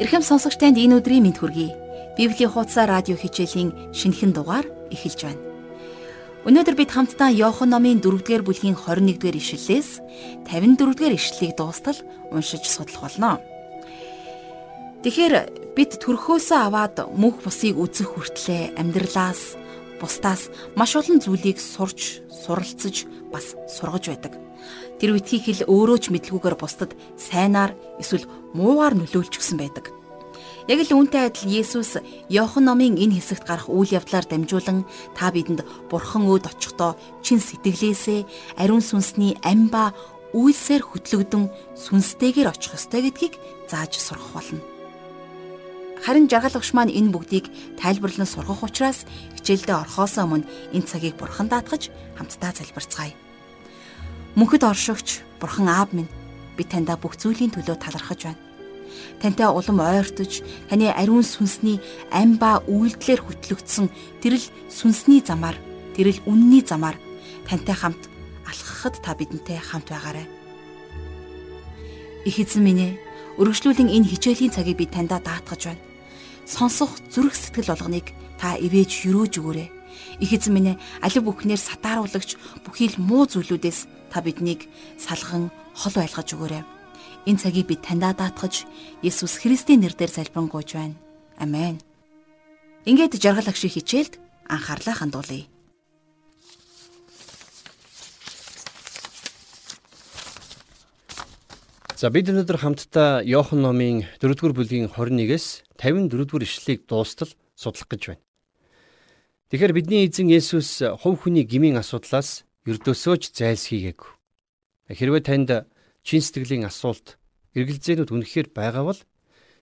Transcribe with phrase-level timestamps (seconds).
[0.00, 1.76] Ирхэм сонсогч танд энэ өдрийн мэд хүргэе.
[2.16, 5.42] Библийн хуудасаа радио хичээлийн шинэхэн дугаар эхэлж байна.
[6.48, 9.90] Өнөөдөр бид хамтдаа Иохан номын 4-р бүлгийн 21-р ишлэлээс
[10.48, 11.98] 54-р ишлэлийг дуустал
[12.32, 13.38] уншиж судлах болно.
[15.04, 19.60] Тэгэхээр бид төрхөөсөө аваад мөнх бусыг үзэх хүртлээр амьдралаас
[20.02, 24.34] бусдаас маш олон зүйлийг сурч, суралцж, бас сургаж байдаг.
[24.98, 29.94] Тэр үтхий хэл өөрөө ч мэдлгүйгээр бусдад сайнаар эсвэл муугаар нөлөөлчихсөн байдаг.
[30.70, 31.98] Яг л үүнтэй адил Есүс
[32.30, 34.86] Иохан номын энэ хэсэгт гарах үйл явдлаар дамжуулан
[35.18, 39.90] та бидэнд Бурхан өөд очихдоо чин сэтгэлээсээ ариун сүнсний амь ба
[40.30, 43.34] үйлсээр хөтлөгдөн сүнстэйгээр очих ёстой гэдгийг
[43.66, 44.71] зааж сургах болно.
[46.02, 47.46] Харин жаргал багш маань энэ бүгдийг
[47.78, 49.06] тайлбарлан сургах учраас
[49.38, 53.14] хичээлдээ орхоос өмнө энэ цагийг бурхан даатгаж хамтдаа залбирцгаая.
[54.34, 56.10] Мөнхөд оршигч Бурхан Аав минь
[56.58, 58.42] би таньда бүх зүйлийн төлөө талархаж байна.
[59.22, 61.78] Тантай улам ойртож, таны ариун сүнсний
[62.10, 63.86] ам ба үйлдэлээр хөтлөгдсөн
[64.24, 65.54] тэрл сүнсний замаар,
[65.94, 66.98] тэрл үнний замаар
[67.46, 68.10] тантай хамт
[68.42, 70.26] алхахад та бидэнтэй хамт байгаарай.
[72.24, 72.92] Их эзэн минь ээ,
[73.38, 75.91] өргөжлүүлэн энэ хичээлийн цагийг би таньда даатгаж байна.
[76.52, 79.68] Сонсох зүрх сэтгэл болгоныг та ивэж юрөөж өгөөрэй.
[80.20, 82.36] Их эзэн минь алив бүхнээр сатааруулагч
[82.68, 84.68] бүхий л муу зүйлүүдээс та биднийг
[85.00, 86.60] салган хол байлгаж өгөөрэй.
[87.24, 88.68] Энэ цагийг бид таньдаа даатгаж
[89.00, 91.00] Есүс Христийн нэрээр залбирanгуйж байна.
[91.40, 91.80] Амен.
[92.84, 95.48] Ингээд жаргал агшиг хичээлд анхаарлаа хандуулъя.
[101.96, 108.22] За бид өнөөдөр хамтдаа Иохан номын 4-р бүлгийн 21-с 54-р ишлэлийг дуустал судлах гэж байна.
[109.50, 114.10] Тэгэхээр бидний эзэн Есүс хувь хүний гмийн асуудлаас ердөөсөө ч зайлсхийгээгүй.
[114.94, 115.66] Хэрвээ танд
[116.06, 117.18] чин сэтгэлийн асуулт,
[117.58, 119.00] эргэлзээнүүд үнэхээр байгаа бол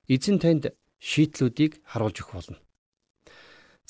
[0.06, 2.58] эзэн танд шийдлүүдийг харуулж өгөх болно.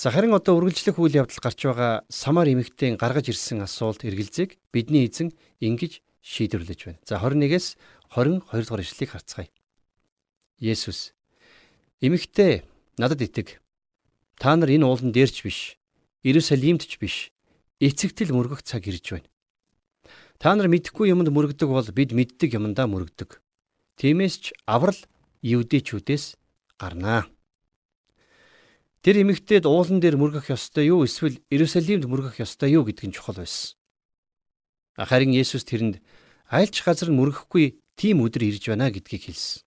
[0.01, 5.05] За харин одоо үргэлжлэх үйл явдал гарч байгаа самар эмэгтэйн гаргаж ирсэн асуулт эргэлзээг бидний
[5.05, 7.01] эзэн ингэж шийдвэрлэж байна.
[7.05, 7.77] За 21-с
[8.09, 9.53] 22 дугаар ишлэлийг харцгаая.
[10.57, 11.13] Есүс
[12.01, 12.65] эмэгтэй
[12.97, 13.61] надад итэг.
[14.41, 15.77] Та нар энэ уулан дээрч биш,
[16.25, 17.29] Иерусалимд ч биш,
[17.81, 19.29] эцэгтэл мөргөх цаг ирж байна.
[20.41, 23.45] Та нар мэдхгүй юмд мөргөдөг бол бид мэддэг юмдаа мөргөдөг.
[24.01, 24.97] Тиймээс ч аврал
[25.45, 26.41] евдэчүүдээс
[26.81, 27.29] гарнаа.
[29.05, 33.45] Тэр эмэгтэйд уулан дээр мөргөх ёстой юу эсвэл Иерусалимд мөргөх ёстой юу гэдг нь чухал
[33.45, 33.77] байсан.
[34.97, 36.01] Харин Есүс тэрэнд
[36.49, 39.65] айлч газар мөргөхгүй тийм өдөр ирж байна гэдгийг хэлсэн.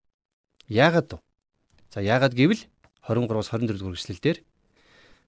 [0.69, 1.19] Яагаад вэ?
[1.93, 2.65] За яагаад гэвэл
[3.05, 4.37] 23-аас 24 дугаар эшлэлдэр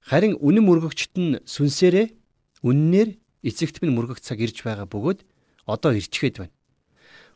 [0.01, 2.25] харин үнэн мөргөгчт нь сүнсээрээ
[2.65, 5.21] Үннээр эцэгт минь мөргөх цаг ирж байгаа бөгөөд
[5.69, 6.55] одоо ирчгээд байна.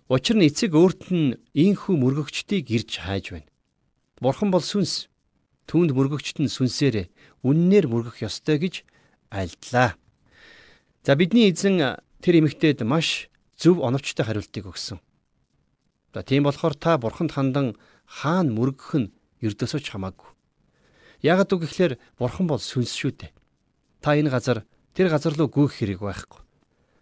[0.09, 3.45] Учир нь эцэг өөрт нь ийхүү мөргөгчдийг ирж хайж байна.
[4.17, 5.06] Бурхан бол сүнс.
[5.69, 7.13] Түүнд мөргөгчт нь сүнсээр
[7.46, 8.81] үннээр мөргөх ёстой гэж
[9.29, 9.94] альдлаа.
[11.06, 14.97] За бидний эзэн тэр эмэгтэйд маш зөв оновчтой хариултыг өгсөн.
[16.09, 17.78] За тийм болохоор та бурханд хандан
[18.09, 19.13] хаана мөргөх нь
[19.44, 20.29] ердөөсөө ч хамаагүй.
[21.23, 23.31] Яагад үг гэхээр бурхан бол сүнс шүү дээ.
[24.00, 24.63] Та энэ газар
[24.95, 26.41] тэр газар руу гүйх хэрэг байхгүй.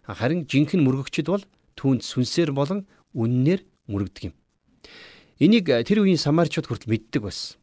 [0.08, 1.44] Харин жинхэнэ мөргөгчд бол
[1.78, 4.34] түүнд сүнсээр болон үннээр мөрөгдөг юм.
[5.38, 7.62] Энийг тэр үеийн самарчууд хүртэл мэддэг байсан.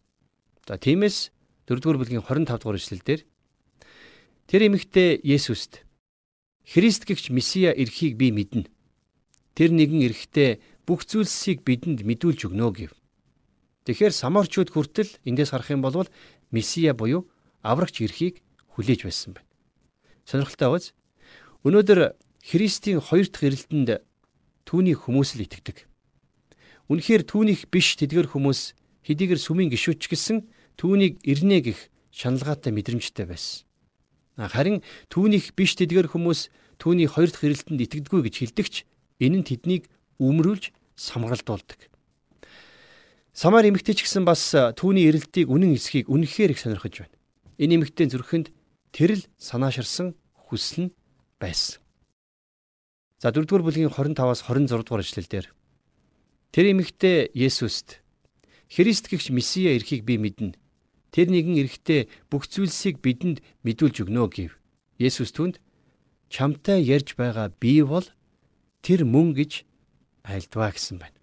[0.64, 1.36] За тиймээс
[1.68, 3.22] 4-р бүлгийн 25 дугаар эшлэлдэр
[4.48, 5.84] тэр эмэгтэй Есүст
[6.66, 8.66] Христ гэгч Месиа эрхийг би мэднэ.
[9.54, 12.94] Тэр нэгэн эрэхтэй бүх зүйлсийг бидэнд мэдүүлж өгнө гэв.
[13.86, 16.10] Тэгэхээр самарчууд хүртэл эндээс харах юм бол
[16.50, 17.30] Месиа буюу
[17.62, 18.42] аврагч эрхийг
[18.74, 19.50] хүлээж байсан байна.
[20.26, 20.86] Сонирхолтой байгааз
[21.66, 22.00] өнөөдөр
[22.46, 24.02] Христийн хоёр дахь ирэлтэнд
[24.66, 25.86] түүний хүмүүс л итгэдэг.
[26.90, 30.46] Үнэхээр түүнийх биш тэдгэр хүмүүс хэдийгээр сүмийн гişүч гэсэн
[30.78, 33.66] түүнийг ирнэ гэх шаналгаатай мэдрэмжтэй байсан.
[34.38, 36.50] Харин түүнийх биш тэдгэр хүмүүс
[36.82, 38.76] түүний хоёр дахь ирэлтэнд итгэдэггүй гэж хэлдэгч
[39.22, 39.90] энэ нь тэднийг
[40.22, 41.95] өмрүүлж самгаалдуулдаг.
[43.36, 47.16] Самар эмэгтэй ч гэсэн бас түүний ирэлтийг үнэн эсхийг үнэхээр их сонирхож байна.
[47.60, 48.56] Энэ эмэгтэй зүрхэнд
[48.96, 50.16] тэрл санааширсан
[50.48, 50.96] хүсэл нь
[51.36, 51.84] байсан.
[53.20, 55.52] За 4-р бүлгийн 25-аас 26 дугаар эшлэлдэр
[56.56, 58.00] Тэр эмэгтэй Есүст
[58.72, 60.56] Христ гэгч Месиа эрхийг би мэднэ.
[61.12, 64.56] Тэр нэгэн эрэхтэй бүх зүйлсийг бидэнд мэдүүлж өгнө гэв.
[64.96, 65.60] Есүс түнд
[66.32, 68.08] чамтай ярьж байгаа би бол
[68.80, 69.68] тэр мөн гэж
[70.24, 71.15] айлдваа гэсэн байна.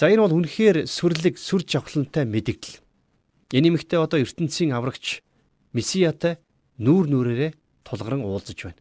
[0.00, 2.80] За энэ бол үнэхээр сүрлэг сүр жавхлантай мэдэгдэл.
[3.52, 5.20] Энэ эмэгтэй одоо ертөнцийн аврагч
[5.76, 6.40] Месиатай
[6.80, 7.52] нүүр нүрээрээ
[7.84, 8.80] тулгаран уулзаж байна.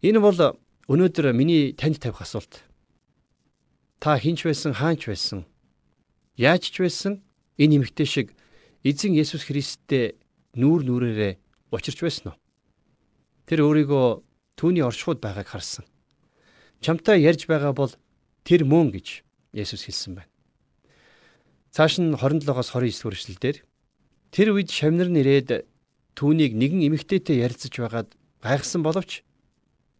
[0.00, 0.56] Энэ бол
[0.88, 2.64] өнөөдөр миний танд тавих асуулт.
[4.00, 5.44] Та хинч байсан, хаанч байсан?
[6.40, 7.20] яаж ч байсан
[7.60, 8.32] энэ эмэгтэй шиг
[8.80, 10.16] эзэн Есүс Христтэй
[10.56, 11.36] нүүр нүрээрээ
[11.68, 12.40] учирч байсан уу?
[13.44, 14.24] Тэр өөрийгөө
[14.56, 15.84] түүний оршихуйд байгааг харсан.
[16.80, 17.92] Чамтай ярьж байгаа бол
[18.40, 20.32] тэр мөн гэж Есүс хэлсэн байна.
[21.74, 23.58] Цааш нь 27-оос 29 хүртэл дээр
[24.32, 25.68] тэр үед шавнар нэрээд
[26.16, 28.08] түүнийг нэгэн эмэгтэйтэй ярилцаж байгаад
[28.40, 29.20] гайхсан боловч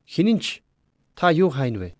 [0.09, 0.65] хинэнч
[1.13, 1.91] та юу хайна вэ?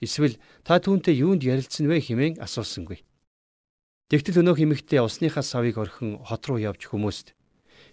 [0.00, 3.04] Эсвэл та түүнтэй юунд ярилцсан вэ хэмээн асуусангүй.
[4.08, 7.36] Тэгтэл өнөөх эмэгтэй усныхаа савыг орхин хот руу явж хүмүүст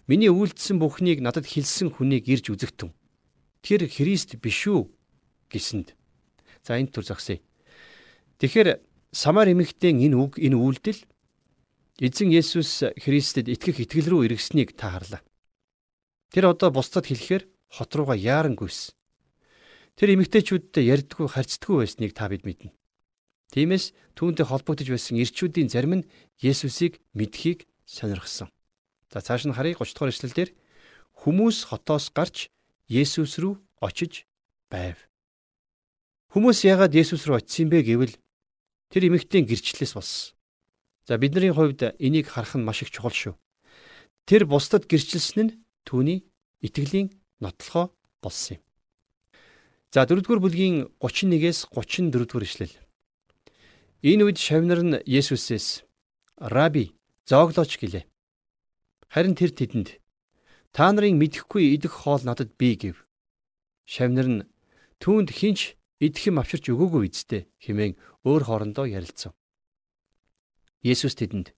[0.07, 2.91] миний үйлдэлсэн бүхнийг надад хэлсэн хүнийг ирж үзэгтэн.
[3.63, 4.91] Тэр Христ биш үү
[5.47, 5.95] гэсэнд.
[6.63, 7.39] За энэ төр зогсъё.
[8.39, 8.83] Тэгэхээр
[9.13, 11.05] Самар эмэгтэй энэ үг энэ үйлдэл
[12.01, 15.21] эзэн Есүс Христэд итгэх итгэл рүү эргэснийг та харлаа.
[16.33, 17.45] Тэр одоо бусдад хэлэхээр
[17.77, 18.97] хот руугаа яаран гүйсэн.
[19.93, 22.73] Тэр эмэгтэйчүүдтэй ярьдггүй харьцдаггүй байсныг та бид мэднэ.
[23.53, 26.07] Тиймээс түүнтэй холбогдож байсан ирчүүдийн зарим нь
[26.41, 28.49] Есүсийг мэдхийг сонирхсан.
[29.13, 30.49] За цааш нь харъя 30 дугаар эшлэлдэр
[31.21, 32.49] хүмүүс хотоос гарч
[32.89, 34.25] Есүс рүү очиж
[34.73, 34.97] байв.
[36.33, 38.17] Хүмүүс яагаад Есүс рүү очисон бэ гэвэл
[38.93, 40.37] тэр эмэгтэй гэрчлэлээс болсон.
[41.09, 43.33] За бидний хувьд энийг харах нь маш их чухал шүү.
[44.29, 46.29] Тэр бусдад гэрчилсэн нь түүний
[46.61, 47.09] итгэлийн
[47.41, 47.89] нотлохоо
[48.21, 48.63] болсон юм.
[49.89, 52.75] За 4-р бүлгийн 31-ээс 34-р ишлэл.
[54.05, 55.89] Энэ үед шавнар нь Есүсээс
[56.37, 56.93] "Раби,
[57.25, 58.05] зооглооч" гэлээ.
[59.09, 59.97] Харин тэр тэдэнд
[60.69, 63.05] "Та нарын мэдэхгүй идэх хоол надад бий" гэв.
[63.89, 64.41] Шавнар нь
[65.01, 67.95] түүнд хинч идэх юм авчирч өгөөгүй үсттэй хэмээн
[68.27, 69.31] өөр хоорондоо ярилцав.
[70.83, 71.55] Есүс тэдэнд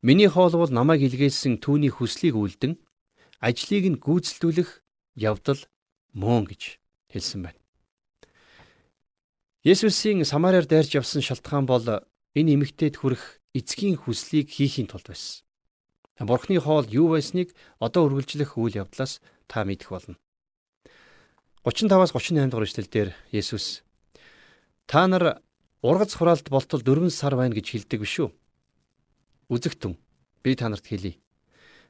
[0.00, 2.80] "Миний хоол бол намайг илгээсэн түүний хүслийг үлдэн
[3.44, 4.70] ажлыг нь гүйцэлдүүлэх
[5.20, 5.60] явдал
[6.16, 6.80] мөн" гэж
[7.12, 7.60] хэлсэн байна.
[9.60, 11.84] Есүсийн Самариар дайрч явсан шалтгаан бол
[12.32, 15.44] энэ эмэгтэйд хүрэх эцгийн хүслийг хийхийн тулд байсан.
[16.16, 20.16] Бурхны хоол юу байсныг одоо үргэлжлэх үйл явдлаас та мэдэх болно.
[21.64, 23.84] 35-аас 38 дугаар эшлэлдэр Есүс
[24.88, 25.44] та нар
[25.84, 28.32] ургац хураалт болтол 4 сар байна гэж хэлдэг биш үү?
[29.52, 30.00] Үзэгтэн
[30.40, 31.20] би та нарт хэлье.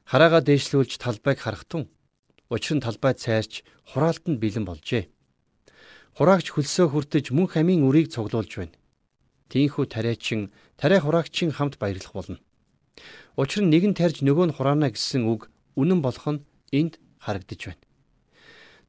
[0.03, 1.87] Хараагаа дээшлүүлж талбайг харахтун
[2.51, 3.63] Учир нь талбай цайрч
[3.95, 5.07] хураалтанд бэлэн болжээ.
[6.19, 8.75] Хураагч хөлсөө хүртэж мөн хамийн үрийг цуглуулж байна.
[9.47, 12.43] Тийнхүү тариачин тариа хураагчийн хамт баярлах болно.
[13.39, 15.47] Учир нь нэг нь тарьж нөгөө нь хураана гэсэн үг
[15.79, 16.43] үнэн болох нь
[16.75, 17.83] энд харагдаж байна.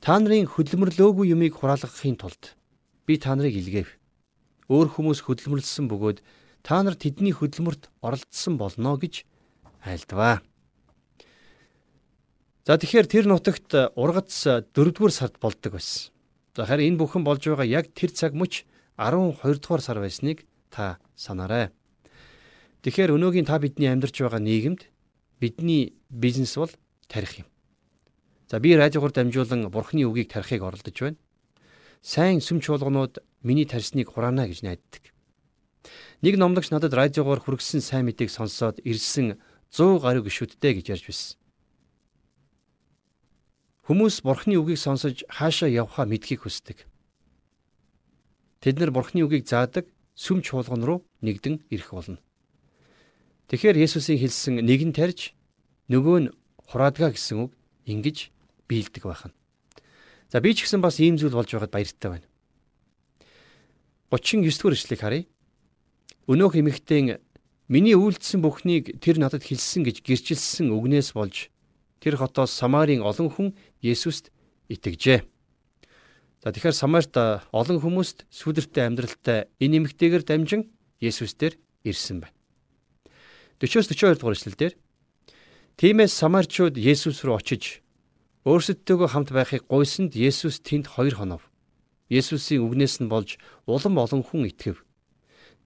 [0.02, 2.58] Та нарын хөдөлмөрлөөгүй юмыг хураалгахын тулд
[3.06, 3.86] би та нарыг илгээв.
[4.66, 6.18] Өөр хүмүүс хөдөлмөрлсөн бөгөөд
[6.66, 9.22] та нар тэдний хөдөлмөрт оролцсон болно гэж
[9.86, 10.42] айлдваа.
[12.66, 16.10] За тэгэхээр тэр нутагт ургац 4-р сард болдог байсан.
[16.58, 18.66] За харин энэ бүхэн болж байгаа яг тэр цаг мөч
[18.98, 21.70] 12 дугаар сар байсныг та санаарай.
[22.82, 24.82] Тэгэхээр өнөөгийн та бидний амьдарч байгаа нийгэмд
[25.38, 26.74] бидний бизнес бол
[27.06, 27.51] тарих юм.
[28.52, 31.16] За би радиогоор дамжуулан бурхны үгийг тарихыг оролдож байна.
[32.04, 35.08] Сайн сүм чуулганууд миний тарьсныг хураана гэж найддаг.
[36.20, 39.40] Нэг номлогч надад радиогоор хүргэсэн сайн мэдээг сонсоод ирсэн
[39.72, 41.40] 100 гаруй гişүүдтэй гэж ярьж байсан.
[43.88, 46.84] Хүмүүс Бурхны үгийг сонсож хаашаа явхаа мэдхийг хүсдэг.
[48.60, 52.20] Тэд нар Бурхны үгийг заадаг сүм чуулган руу нэгдэн ирэх болно.
[53.48, 55.32] Тэгэхээр Есүсийн хэлсэн нэгэн тарьж
[55.88, 56.32] нөгөө нь
[56.68, 57.56] хураадгаа гэсэн үг
[57.88, 58.28] ингэж
[58.72, 59.36] биелдэг байна.
[60.32, 62.26] За би ч гэсэн бас ийм зүйл болж байгаад баяртай байна.
[64.08, 65.24] 39 дугаар эшлэгийг харъя.
[66.24, 67.20] Өнөөх эмэгтэй
[67.68, 71.52] миний үйлдэлсэн бүхнийг тэр надад хэлсэн гэж гэрчилсэн үгнээс болж
[72.00, 73.48] тэр хотоос Самарын олон хүн
[73.84, 74.32] Есүст
[74.72, 75.20] итгэжээ.
[76.42, 77.14] За тэгэхээр Самарт
[77.52, 82.34] олон хүмүүст сүлэртэй амьдралтай энэ эмэгтэйгээр дамжин Есүс дээр ирсэн байна.
[83.60, 84.72] 40-42 дугаар эшлэлдэр
[85.78, 87.81] Тиймээс Самарчууд Есүс рүү очиж
[88.42, 91.46] өөрсөддөө хамт байхыг гуйсанд Есүс тэнд хоёр хонов.
[92.10, 93.38] Есүсийн үгнээс нь болж
[93.70, 94.82] улам олон хүн итгэв.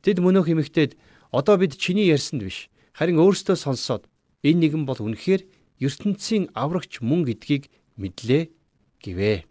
[0.05, 0.93] Тэд мөнөөх эмэгтэйд
[1.33, 4.05] одоо бид чиний ярьсанд биш харин өөрсдөө сонсоод
[4.45, 5.49] энэ нэгэн бол үнэхээр
[5.81, 8.53] ертөнцийн аврагч мөн гэдгийг мэдлээ
[9.01, 9.49] гэвэ.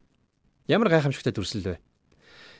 [0.69, 1.81] Ямар гайхамшигтай дүрслэл вэ?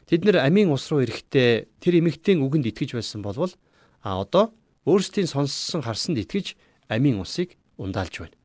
[0.09, 3.53] Тэд нэр амийн ус руу ирэхдээ тэр эмэгтэйн үгэнд итгэж байсан болвол
[4.01, 4.53] а одоо
[4.89, 6.57] өөрсдийн сонссон харсанд итгэж
[6.89, 8.37] амийн усыг ундаалж байна.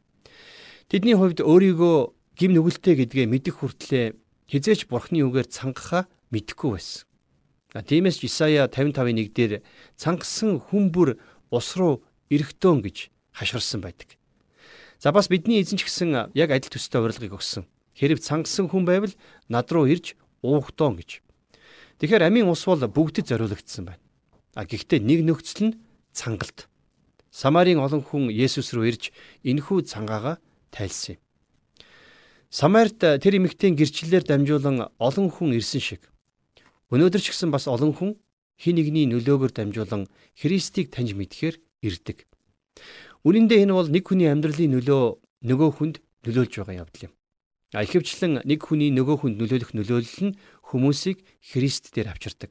[0.90, 1.99] Тэдний хувьд өөрийгөө
[2.35, 4.18] гим нүгэлтэй гэдгээ мэдэх хүртлээр
[4.50, 7.06] хизээч бурхны үгээр цангахаа мэдэхгүй байсан.
[7.78, 9.62] Тиймээс Исая 55:1 дээр
[9.94, 11.14] цангасан хүн бүр
[11.54, 13.06] ус руу ирэхтөн гэж
[13.38, 14.18] хашгирсан байдаг.
[14.99, 17.70] За бас бидний эзэн ч гэсэн яг адил төстэй урилгыг өгсөн.
[17.94, 19.14] Хэрэг цангасан хүн байвал
[19.47, 21.23] над руу ирж уухдоон гэж.
[22.02, 24.02] Тэгэхээр амийн ус бол бүгдэд зориулагдсан байна.
[24.59, 25.78] А гэхдээ нэг нөхцөл нь
[26.11, 26.66] цангалт.
[27.30, 29.14] Самарын олон хүн Есүс рүү ирж
[29.47, 31.21] энэхүү цангаагаа тайлсан юм.
[32.50, 36.03] Самарт тэр эмэгтэйн гэрчлэлээр дамжуулан олон хүн ирсэн шиг.
[36.91, 38.19] Өнөөдөр ч гэсэн бас олон хүн
[38.59, 42.27] хин нэгний нөлөөгөөр дамжуулан Христийг таньж мэдхээр ирдэг.
[43.23, 45.03] Үнэн дээр энэ бол нэг хүний амьдралын нөлөө
[45.47, 45.97] нөгөө хүнд
[46.27, 47.15] нөлөөлж байгаа явдал юм.
[47.71, 50.37] А ихэвчлэн нэг хүний нөгөө хүнд нөлөөлөх нөлөөлөл нь
[50.75, 52.50] хүмүүсийг Христ дээр авчирдаг.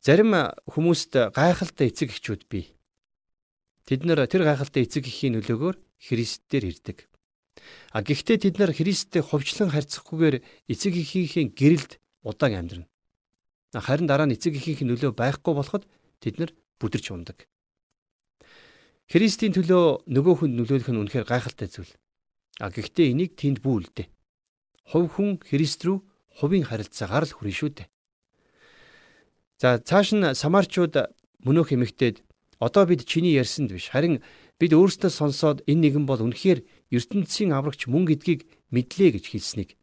[0.00, 0.32] Зарим
[0.66, 2.72] хүмүүст гайхалтай эцэг эхчүүд бий.
[3.92, 7.12] Тэд нэр тэр гайхалтай эцэг эхийн нөлөөгөөр Христ дээр ирдэг.
[7.92, 10.40] А гэхдээ тэд нар Христтэй хувьчлан харьцахгүйгээр
[10.72, 11.92] эцэг эхийнхээ гэрэлд
[12.24, 12.88] удаан амьдрна.
[13.76, 15.84] Харин дараа нь эцэг эхийнхээ нөлөө байхгүй болоход
[16.24, 17.44] тэд нар бүдэрч ундаг.
[19.12, 21.92] Христийн төлөө нөгөө хүнд нөлөөлөх нь үнэхээр гайхалтай зүйл.
[22.64, 24.08] А гэхдээ энийг тэнд бүүлдэ.
[24.88, 26.00] Хувь хүн Христ рүү
[26.40, 27.88] хувийн харилцаагаар л хүрэн шүү дээ.
[29.60, 30.96] За цааш нь самарчууд
[31.44, 32.24] мөнөөх эмэгтэйд
[32.62, 34.22] одоо бид чиний ярьсанд биш харин
[34.62, 36.62] бид өөрсдөө сонсоод энэ нэгэн бол үнэхээр
[36.94, 39.74] ертөнцийн аврагч мөн гэдгийг мэдлээ гэж хэлснийг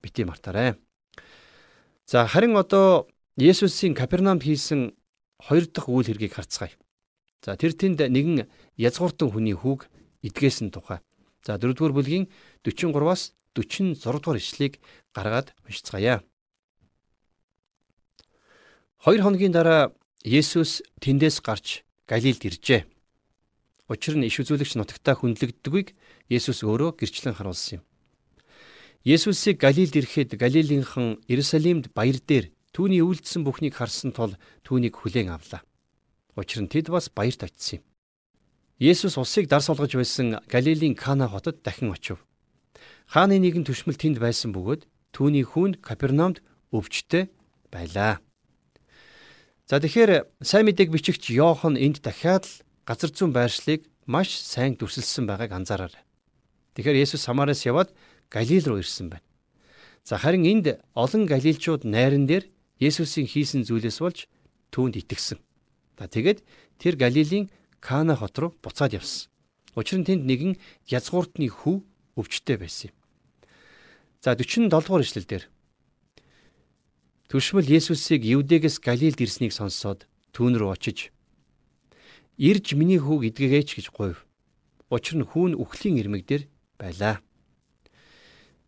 [0.00, 0.80] бити мартаарай.
[2.08, 3.04] За харин одоо
[3.36, 4.96] Есүсийн Капернаумд хийсэн
[5.36, 6.72] хоёр дахь үйл хэргийг харцгаая.
[7.44, 8.48] За тэр тэнд нэгэн
[8.80, 9.92] язгууртан хүний хүүг
[10.24, 11.04] эдгээсэн тухай.
[11.44, 12.32] За 4 дугаар бүлгийн
[12.64, 14.80] 43-аас 46 дугаар ишлэгийг
[15.12, 16.24] гаргаад уншицгаая.
[19.04, 19.92] Хоёр хоногийн дараа
[20.24, 22.84] Есүс тэндээс гарч Галилд иржээ.
[23.88, 25.96] Учир нь иш үзүүлэгч нутагтаа хүндлэгддэггүйг
[26.28, 27.82] Есүс өөрөө гэрчлэн харуулсан юм.
[29.04, 35.64] Есүсийг Галилд ирэхэд Галилийнхан Иерусалимд баяр дээр түүний үйлдэлсэн бүхнийг харсан тул түүнийг хүлээн авлаа.
[36.36, 37.84] Учир нь тэд бас баярт очив юм.
[38.80, 42.20] Есүс усыг дар сулгаж байсан Галилийн Кана хотод дахин очив.
[43.08, 46.42] Хааны нэгэн төшмөл тэнд байсан бөгөөд түүний хүүнд Капернаумд
[46.74, 47.30] өвчтэй
[47.70, 48.18] байлаа.
[49.64, 55.24] За тэгэхээр сайн мэдээг бичигч Йохан энд дахиад л газар зүүн байршлыг маш сайн дүрсэлсэн
[55.24, 56.04] байгааг анзаараарай.
[56.76, 57.96] Тэгэхээр Есүс Самараас яваад
[58.28, 59.24] Галил руу ирсэн байна.
[60.04, 62.44] За харин энд олон галилчууд найран дээр
[62.76, 64.28] Есүсийн хийсэн зүйлээс болж
[64.68, 65.40] түүнд итгэсэн.
[65.96, 66.44] За тэгээд
[66.76, 67.48] тэр Галилийн
[67.80, 69.32] Кана хот руу буцаад явсан.
[69.80, 70.60] Учир нь тэнд нэгэн
[70.92, 71.80] язгууртны хүү
[72.20, 72.96] өвчтэй байсан юм.
[74.20, 75.44] За 47 дугаар ишлэл дээр
[77.28, 80.04] Түшмэл Есүсийг Евдэгээс Галилд ирснийг сонсоод
[80.36, 81.14] түүн рүү очиж
[82.36, 84.26] Ирж миний хүүг идгээгээч гэж гуйв.
[84.90, 86.42] Учир нь хүүн үхлийн ирмэг дээр
[86.82, 87.22] байлаа.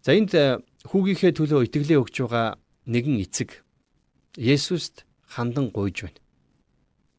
[0.07, 3.67] За энд э, хүүгийнхээ төлөө итгэлээ өгч байгаа нэгэн эцэг
[4.39, 6.23] Есүст хандан гуйж байна.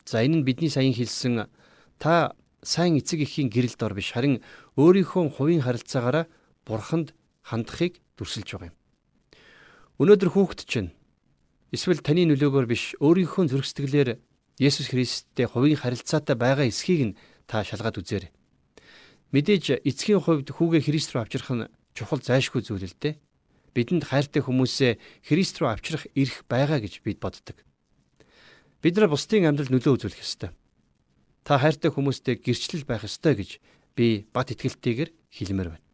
[0.07, 1.51] За энэ нь бидний саяхан хэлсэн
[1.99, 2.31] та
[2.63, 4.39] сайн эцэг эхийн гэрэлд ор биш харин
[4.79, 6.31] өөрийнхөө хувийн харилцаагаараа
[6.63, 7.11] бурханд
[7.43, 8.77] хандахыг дүрсэлж байгаа юм.
[9.99, 10.95] Өнөөдөр хүүхэд чинь
[11.71, 14.09] эсвэл таны нөлөөгөөр биш өөрийнхөө зүрх сэтгэлээр
[14.57, 18.31] Есүс Христтэй хувийн харилцаатай байгаа эсхийг нь та шалгаад үзээрэй.
[19.35, 23.19] Мэдээж эцгийн хувьд хүүгээ Христ рүү авчрах нь чухал зайлшгүй зүйл л дээ.
[23.75, 24.97] Бидэнд хайртай хүмүүсээ
[25.27, 27.61] Христ рүү авчрах эрх байгаа гэж бид боддог.
[28.81, 30.55] Бид нар бусдын амьдрал нөлөө үзүүлэх ёстой.
[31.43, 33.59] Та хайртай хүмүүстэй гэрчлэл байх ёстой гэж
[33.93, 35.85] би бат итгэлтэйгээр хэлмээр байна.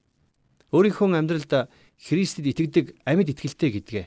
[0.72, 1.68] Өөрийнхөө амьдралд
[2.00, 4.06] Христэд итгэдэг амьд итгэлтэй гэдгээ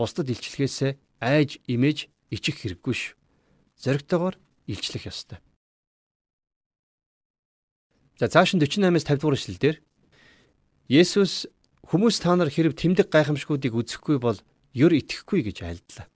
[0.00, 3.20] бусдад илчлэхээс айж имэж ичих хэрэггүй шүү
[3.80, 4.36] зоригтойгоор
[4.68, 5.38] илчлэх ёстой.
[8.20, 9.76] За цааш нь 48-аас 50 дугаар эшлэлдэр
[10.90, 11.48] Есүс
[11.88, 14.36] хүмүүс та нар хэрв тэмдэг гайхамшгуудыг үзэхгүй бол
[14.76, 16.06] ёр итгэхгүй гэж айлдлаа.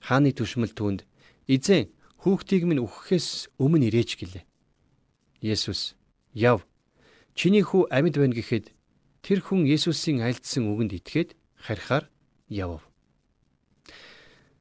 [0.00, 1.04] Хааны түшмэл түүнд
[1.50, 1.92] эзэн
[2.24, 4.44] хүүхдийг минь үхэхээс өмнө ирээч гэлээ.
[5.44, 5.98] Есүс
[6.32, 6.64] яв
[7.36, 8.72] чиний хүү амьд байна гэхэд
[9.20, 12.08] тэр хүн Есүсийн айлдсан үгэнд итгээд харихаар
[12.48, 12.87] яв.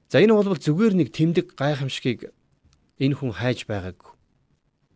[0.07, 2.31] За энэ бол зүгээр нэг тэмдэг гайхамшигыг
[3.03, 4.15] энэ хүн хайж байгаагүй.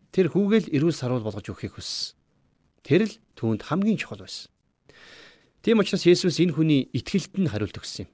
[0.08, 2.16] Тэр хүүгээл эрүүл саруул болгож өгөхийг хүссэн.
[2.80, 4.48] Тэр л түүнд хамгийн чухал байсан.
[5.60, 8.10] Тийм учраас Есүс энэ хүний итгэлд нь хариулт өгсөн юм.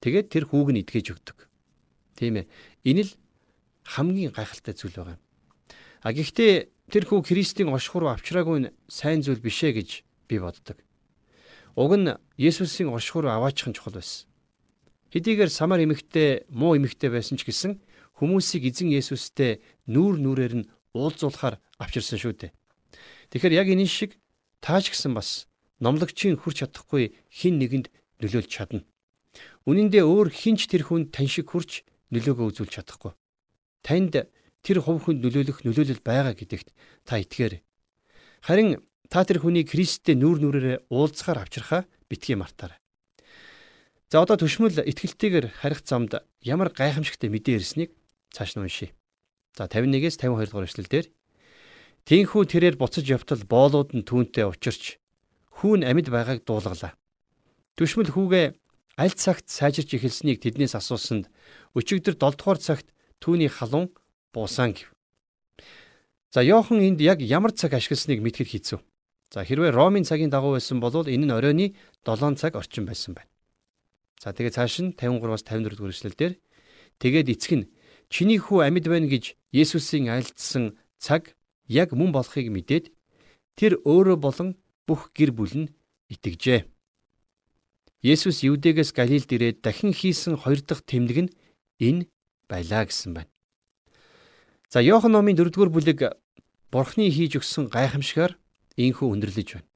[0.00, 1.38] Тэгээд тэр хүүг нь идгэж өгдөг.
[2.16, 2.46] Тийм ээ.
[2.88, 3.12] Энэ л
[3.84, 5.22] хамгийн гайхалтай зүйл байгаа юм.
[6.04, 6.52] А гэхдээ
[6.92, 9.88] тэр хүү Христийн оршихур авчраагүй нь сайн зүйл бишээ гэж
[10.28, 10.78] би боддог.
[11.76, 14.27] Уг нь Есүсийн оршихур аваачих нь чухал байсан.
[15.08, 17.80] Хэдийгээр самар эмэгтэй муу эмэгтэй байсан ч гэсэн
[18.20, 22.52] хүмүүсийг эзэн Есүстэй нүүр нүрээр нь уулзуулахаар авчирсан шүү дээ.
[23.32, 24.20] Тэгэхээр яг энэ шиг
[24.60, 25.48] тааж гисэн бас
[25.80, 27.88] номлогчийн хүрч чадахгүй хин нэгэнд
[28.20, 28.84] нөлөөлж чадна.
[29.64, 33.12] Үнэн дээр өөр хинч тэр хүнд тань шиг хүрч нөлөөгөө үзүүлж чадахгүй.
[33.86, 34.26] Танд
[34.64, 36.74] тэр хувь хүнд нөлөөлөх нөлөөлөл байгаа гэдэгт
[37.06, 37.62] та итгээрэй.
[38.42, 42.80] Харин та тэр хүнийг Христтэй нүүр нүрээрээ уулзахаар авчрахаа битгий мартаарай.
[44.08, 47.92] За одоо төшмөл ихтгэлтэйгээр харих замд ямар гайхамшигтай мэдээ ирснийг
[48.32, 48.96] цааш нь уншийе.
[49.52, 51.06] За 51-ээс 52 дугаар эшлэлдэр
[52.08, 54.96] Тинхүү тэрээр буцаж явтал боолууд нь түүнтэй учирч
[55.60, 56.96] хүүн амьд байгааг дуулгалаа.
[57.76, 58.56] Түшмэл хүүгээ
[58.96, 61.28] аль цагт сайжирч эхэлснийг тэднээс асуусанд
[61.76, 62.88] өчигдөр 7 дугаар цагт
[63.20, 63.92] түүний халуун
[64.32, 64.88] буусан гэв.
[66.32, 68.80] За Йохан энд яг ямар цаг ашигласныг мэдхэд хийцв.
[69.28, 71.76] За хэрвээ Ромын цагийн дагуу байсан бол энэ нь оройны
[72.08, 73.28] 7 цаг орчим байсан байна.
[74.18, 76.32] За тэгээ цааш нь 53-аас 54 дугаар эшлэлдэр
[76.98, 77.68] тэгээд эцэг нь
[78.10, 81.38] чиний хүү амьд байна гэж Есүсийн айлдсан цаг
[81.70, 82.90] яг мөн болохыг мэдээд
[83.54, 84.58] тэр өөрөө болон
[84.88, 85.72] бүх гэр бүл нь
[86.10, 86.66] итгэжээ.
[88.02, 91.34] Есүс Юудэгээс Галилд ирээд дахин хийсэн хоёр дахь тэмдэг нь
[91.78, 92.06] энэ
[92.50, 93.30] байлаа гэсэн байна.
[94.70, 96.18] За Иохан номын 4-р бүлэг
[96.70, 98.36] Бурхны хийж өгсөн гайхамшигаар
[98.76, 99.68] инхүү өндөрлөж байна.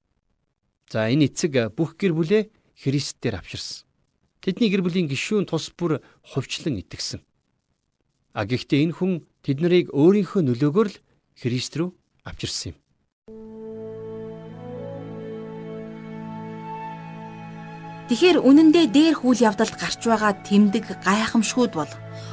[0.93, 2.43] За энэ эцэг бүх гэр бүлээ
[2.77, 3.89] Христээр авчирсан.
[4.43, 7.23] Тэдний гэр бүлийн гишүүн тус бүр хувьчлан итгэсэн.
[8.35, 9.13] А гэхдээ энэ хүн
[9.47, 10.99] тэд нарыг өөрийнхөө нөлөөгөөр л
[11.39, 11.95] Христ рүү
[12.27, 12.77] авчирсан юм.
[18.11, 21.93] Тэгэхээр үнэндээ дээр хүл явдалд гарч байгаа тэмдэг гайхамшгууд бол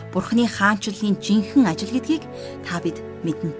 [0.09, 2.25] Бурхны хаанчлалын жинхэнэ ажил гэдгийг
[2.65, 3.53] та бид мэднэ.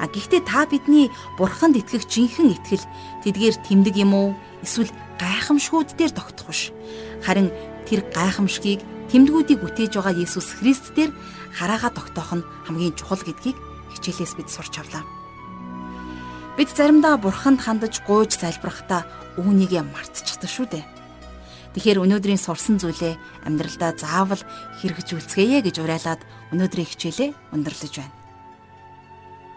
[0.00, 2.86] А гэхдээ та бидний Бурханд итгэх жинхэнэ итгэл
[3.26, 4.28] тэдгээр тэмдэг юм уу?
[4.64, 4.88] Эсвэл
[5.20, 6.72] гайхамшгууд дээр тогтох биш.
[7.20, 7.52] Харин
[7.88, 11.10] тэр гайхамшгийг тэмдгүүдийг үтээж байгаа Есүс Христ дээр
[11.54, 13.58] хараага тогтоох нь хамгийн чухал гэдгийг
[13.96, 15.02] хичээлээс бид сурч авлаа.
[16.56, 19.06] Бид заримдаа Бурханд хандаж гуйж залбирахдаа
[19.40, 20.84] үүнийг мартчихдаг шүү дээ.
[21.74, 24.42] Тэгэхээр өнөөдрийн сурсан зүйлээ амьдралдаа заавал
[24.82, 26.20] хэрэгжүүлцгээе гэж уриалаад
[26.50, 28.14] өнөөдрийн хичээлээ өндөрлөж байна.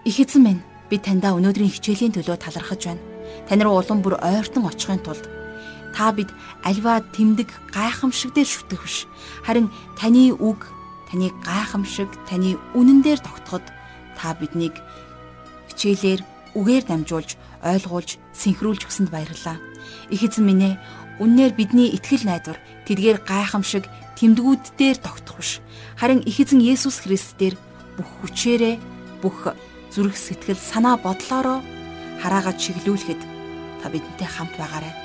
[0.06, 3.02] Их эзэн минь би таньда өнөөдрийн хичээлийн төлөө талархаж байна.
[3.50, 5.26] Тань руу улам бүр ойртон очихын тулд
[5.94, 6.30] та бид
[6.66, 9.06] альва тэмдэг гайхамшиг дээр шүтэх биш.
[9.46, 10.68] Харин таны үг,
[11.10, 13.64] таны гайхамшиг, таны үнэн дээр тогтоход
[14.18, 14.74] та биднийг
[15.70, 16.22] хичээлээр
[16.58, 19.58] үгээр дамжуулж, ойлгуулж, синхруулж өгсөнд баярлалаа.
[20.10, 20.80] Их эзэн минь ээ,
[21.22, 22.58] үннээр бидний итгэл найдвар
[22.90, 23.86] тэдгээр гайхамшиг
[24.18, 25.62] тэмдгүүд дээр тогтох биш.
[25.98, 27.58] Харин их эзэн Есүс Христээр
[27.98, 28.76] бүх хүчээрээ
[29.22, 29.54] бүх
[29.94, 31.62] зүрх сэтгэл санаа бодлороо
[32.22, 33.22] хараагаад чиглүүлэхэд
[33.82, 35.03] та бидэнтэй хамт байгаарай.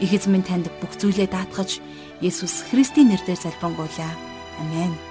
[0.00, 1.84] Их эзэн минь танд бүх зүйлээ даатгаж
[2.24, 4.12] Есүс Христийн нэрээр залбирanгуйлаа.
[4.60, 5.09] Амен.